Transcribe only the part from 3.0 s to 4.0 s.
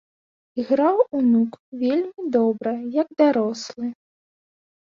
дарослы.